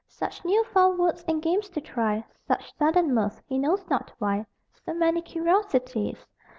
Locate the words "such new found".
0.07-0.97